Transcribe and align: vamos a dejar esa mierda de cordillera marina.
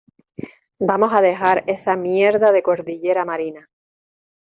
vamos 0.79 1.13
a 1.13 1.21
dejar 1.21 1.63
esa 1.67 1.95
mierda 1.95 2.51
de 2.51 2.63
cordillera 2.63 3.23
marina. 3.23 3.69